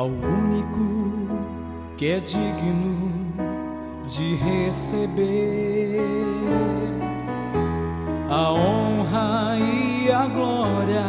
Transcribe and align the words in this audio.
ao 0.00 0.06
único 0.06 1.28
que 1.98 2.12
é 2.12 2.20
digno 2.20 3.12
de 4.08 4.34
receber 4.36 6.00
a 8.30 8.50
honra 8.50 9.58
e 9.58 10.10
a 10.10 10.26
glória, 10.26 11.04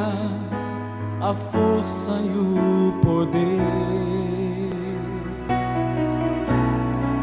a 1.22 1.34
força 1.34 2.12
e 2.22 2.38
o 2.38 3.00
poder. 3.02 3.62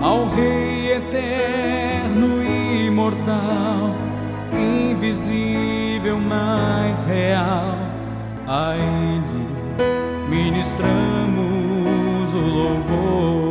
Ao 0.01 0.27
Rei 0.31 0.93
eterno 0.93 2.43
e 2.43 2.87
imortal, 2.87 3.95
invisível, 4.55 6.19
mas 6.19 7.03
real, 7.03 7.77
a 8.47 8.75
Ele 8.75 9.49
ministramos 10.29 11.58
o 12.39 12.41
louvor. 12.41 13.49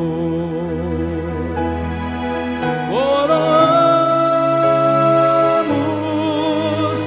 Oramos 6.48 7.00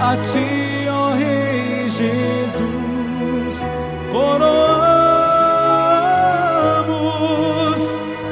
a 0.00 0.16
Ti, 0.30 0.88
ó 0.88 1.10
Rei 1.14 1.90
Jesus. 1.90 3.56
Oramos 4.12 4.54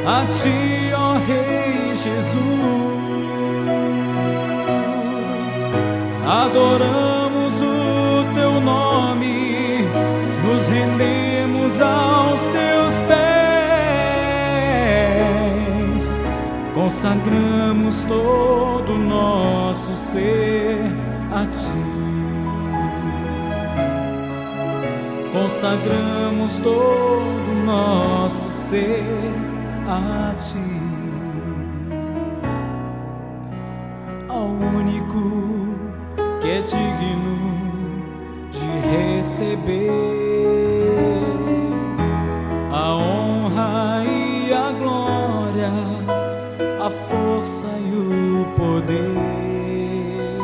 a 0.06 0.26
Ti, 0.32 0.92
ó 0.94 1.14
Rei 1.26 1.94
Jesus. 1.96 2.32
Adoramos 6.26 7.11
consagramos 16.92 18.04
todo 18.04 18.92
o 18.92 18.98
nosso 18.98 19.96
ser 19.96 20.78
a 21.32 21.46
Ti. 21.46 21.72
Consagramos 25.32 26.54
todo 26.56 27.50
o 27.50 27.64
nosso 27.64 28.50
ser 28.50 29.02
a 29.88 30.34
Ti. 30.34 30.82
ao 34.28 34.48
único 34.48 35.78
que 36.40 36.50
é 36.50 36.62
digno 36.62 37.38
de 38.50 39.16
receber 39.16 40.31
poder 48.62 50.38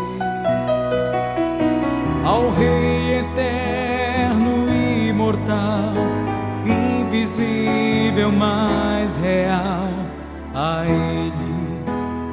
ao 2.24 2.50
Rei 2.50 3.20
eterno 3.20 4.69
imortal, 5.08 5.94
invisível, 6.66 8.33
mas 8.33 9.16
real, 9.16 9.92
a 10.52 10.84
Ele 10.84 11.55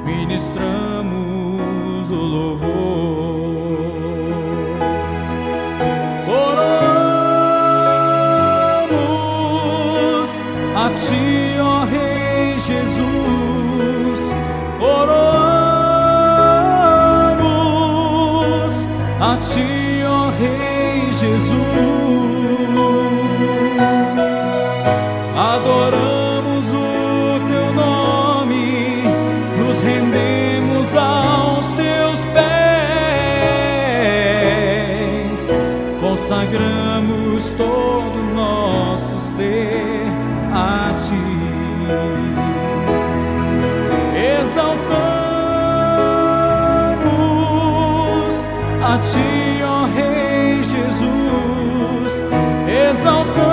ministramos 0.04 1.14
o 2.10 2.14
louvor. 2.14 2.66
Oramos 6.26 6.82
a 10.74 10.90
Ti, 10.98 11.60
ó 11.60 11.84
Rei 11.84 12.58
Jesus. 12.58 13.15
Jesus. 21.26 21.56
Adoramos 25.36 26.72
o 26.72 27.40
Teu 27.48 27.72
nome, 27.72 29.02
nos 29.58 29.78
rendemos 29.80 30.94
aos 30.96 31.68
Teus 31.70 32.20
pés, 32.26 32.46
consagramos 36.00 37.50
todo 37.56 38.18
o 38.18 38.34
nosso 38.34 39.20
ser 39.20 40.06
a 40.52 40.94
Ti. 41.00 41.26
Exaltamos 44.42 44.86
a 48.82 48.98
Ti, 48.98 49.55
Jesus. 50.76 52.24
Exaltamos 52.68 53.46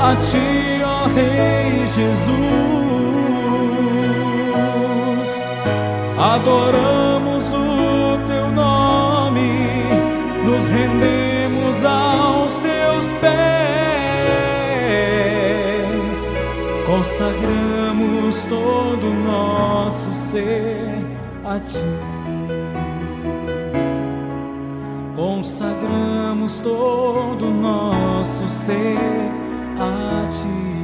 a 0.00 0.16
Ti, 0.16 0.82
ó 0.84 1.06
Rei 1.14 1.86
Jesus. 1.86 2.30
Adoramos 6.18 7.52
o 7.52 8.18
Teu 8.26 8.50
nome, 8.50 9.50
nos 10.44 10.68
rendemos 10.68 11.84
aos 11.84 12.56
Teus 12.58 13.06
pés, 13.20 13.30
consagramos 16.86 18.44
todo 18.44 19.06
o 19.06 19.14
nosso 19.14 20.12
ser 20.12 21.06
a 21.44 21.58
Ti 21.58 22.79
consagramos 25.14 26.60
todo 26.60 27.46
o 27.46 27.50
nosso 27.50 28.48
ser 28.48 28.96
a 29.78 30.28
Ti. 30.28 30.79